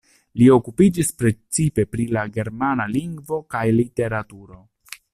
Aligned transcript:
Li 0.41 0.45
okupiĝis 0.53 1.11
precipe 1.19 1.85
pri 1.97 2.07
la 2.17 2.25
germana 2.39 2.91
lingvo 2.97 3.41
kaj 3.55 3.65
literaturo. 3.81 4.63